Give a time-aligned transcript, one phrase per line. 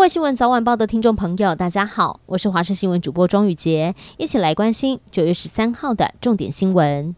[0.00, 7.14] 位新闻早晚报的听众朋友，大家好，我是华视新闻主播庄宇杰，一起来关心九月十三号的重点新闻。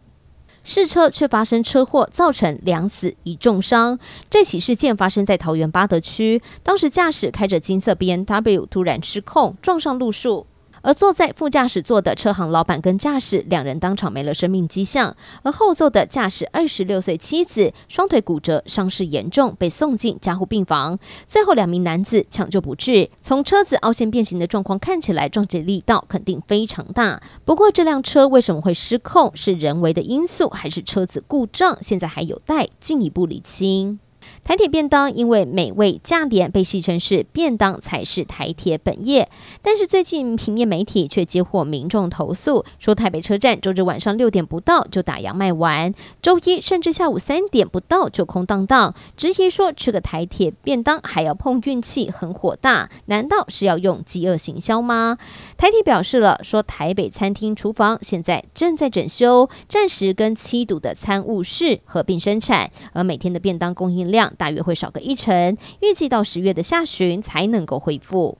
[0.65, 3.97] 试车却发生车祸，造成两死一重伤。
[4.29, 10.45] 这起事件发生在桃园八德区，当时驾驶开着金色 BMW 突然失控，撞上路树。
[10.83, 20.99] 而坐在副驾驶座的车行老板跟驾驶两人当场没了生命迹象，而后座的驾驶二十六岁妻子双腿骨折，伤势严重，被送进加护病房。
[21.27, 23.09] 最后两名男子抢救不治。
[23.23, 27.21] 从车子凹陷变形的状况看起来，撞击力道肯定非常大。
[27.45, 33.99] 不过这辆车为什么会失控，是人为的因素还是车子故障，现在还有待进一步理清。
[34.43, 39.29] 台铁便当因为美味价廉，被戏称是便当才是台铁本业。
[39.61, 48.93] 但是最近平面媒体却接获民众投诉，说台北车站周日晚上六点不到就打烊卖完，周一甚至下午三点不到就空荡荡。
[49.15, 52.89] 质疑说吃个台铁便当还要碰运气，很火大。
[53.05, 55.17] 难道是要用饥饿行销吗？
[55.55, 64.32] 台铁表示了，说台北餐厅厨房现在正在整修，暂时跟七堵的餐务室合并生产，而每天的便当供应量。
[64.37, 68.37] 大约会少个一成，预计到十月的下旬才能够恢复。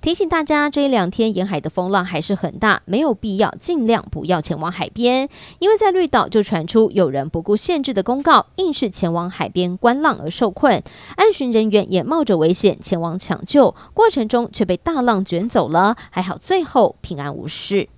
[0.00, 10.82] 提醒大家，这一两天沿海的风浪还是很大，没有必要尽量不要前往海边，因为在绿岛就传出有人不顾限制的公告，硬是前往海边观浪而受困，
[11.16, 17.88] 岸巡人员也冒着危险前往抢救，过程中却被大浪卷走了，还好最后平安无事。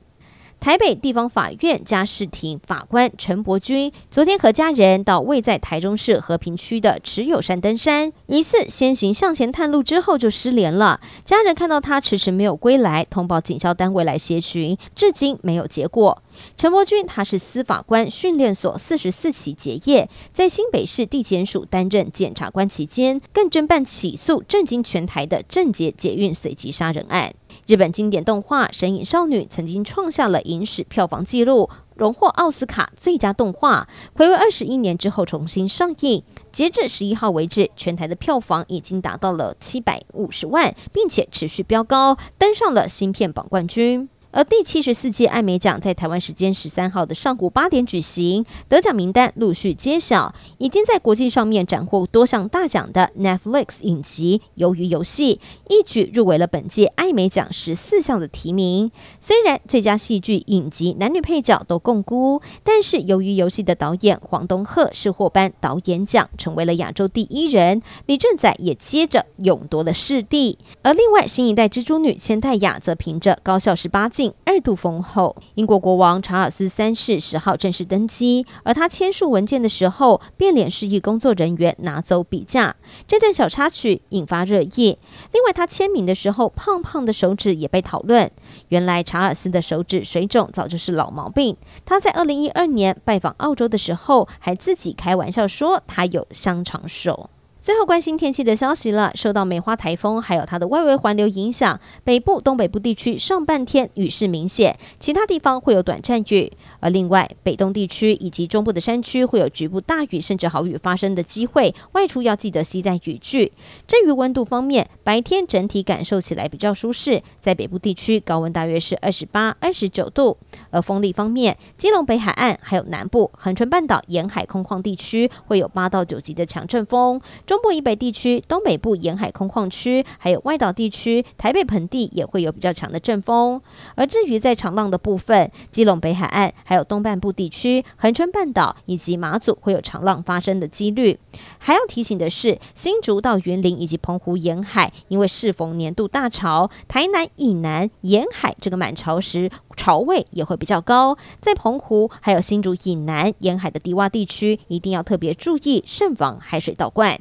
[0.58, 11.00] 台北地方法院家事庭法官陈伯钧昨天和家人到位在台中市和平区的持有山登山，疑似先行向前探路之后就失联了。
[11.24, 16.20] 家人看到他迟迟没有归来，通报警消单位来协寻，至今没有结果。
[16.56, 27.32] 陈伯钧他是司法官训练所四十四期结业，在新北市地检署担任检察官期间，更侦办起诉震惊全台的郑捷捷运随机杀人案。
[27.66, 33.88] 日本经典动画《神隐少女》曾经创下了影史票房纪录，荣获奥斯卡最佳动画。
[34.14, 36.22] 回味二十一年之后重新上映，
[36.52, 44.08] 截至十一号为止，全台的票房已经达到了七百五十万，并且持续飙高，登上了新片榜冠军。
[44.36, 50.34] 而第七十四届艾美奖在台湾时间十三号的上午八点举行，得奖名单陆续揭晓。
[50.58, 55.36] 已经在国际上面斩获多项大奖的 Netflix 影集《鱿鱼游戏》，
[55.70, 58.92] 一举入围了本届艾美奖十四项的提名。
[59.22, 67.80] 虽然最佳戏剧、影集、男女配角都共估，但是《鱿鱼游戏》的导演黄东赫是获颁导演奖，成为了亚洲第一人。
[68.04, 70.58] 李正宰也接着勇夺了视帝。
[70.82, 82.76] 而另外新一代蜘蛛女千代雅则凭着《高校十八禁》二度封后，英国国王查尔斯三世十号正式登基，而他签署文件的时候，变脸示意工作人员拿走笔架，
[83.06, 84.98] 这段小插曲引发热议。
[85.32, 88.30] 另外，他签名的时候，胖胖的手指也被讨论。
[88.68, 97.30] 原来查尔斯的手指水肿早就是老毛病，他在二零一二年拜访澳洲的时候，还自己开玩笑说他有香肠手。
[97.66, 99.10] 最后关心天气的消息了。
[99.16, 106.52] 受到梅花台风还有它的外围环流影响，北部、东北部地区上半天雨势明显，其他地方会有短暂雨。
[106.78, 113.50] 而另外，北东地区以及中部的山区会有局部大雨甚至豪雨发生的机会，外出要记得携带雨具。
[113.88, 120.38] 至于温度方面，白天整体感受起来比较舒适，在北部地区高温大约是二十八、二十九度。
[120.70, 127.20] 而风力方面，基隆北海岸还有南部恒春半岛沿海空旷地区会有八到九级的强阵风。
[127.56, 133.62] 中部以北地区、东北部沿海空旷区，还有外岛地区、台北盆地也会有比较强的阵风。
[133.94, 141.18] 而至于在长浪的部分，基隆北海岸、还有东半部地区、恒春半岛以及马祖会有长浪发生的几率。
[141.56, 151.16] 还要提醒的是，新竹到云林以及澎湖沿海，因为适逢年度大潮，台南以南沿海这个满潮时潮位也会比较高。
[151.40, 157.20] 在澎湖还有新竹以南沿海的低洼地区，一定要特别注意，慎防海水倒灌。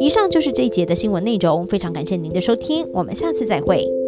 [0.00, 4.03] 以上就是这一节的新闻内容，非常感谢您的收听，我们下次再会。